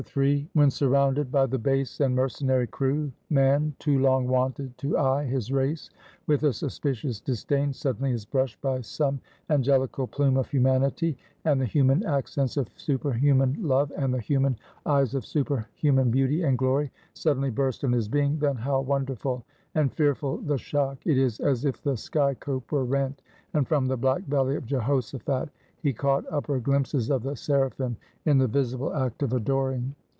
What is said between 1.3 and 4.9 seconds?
by the base and mercenary crew, man, too long wonted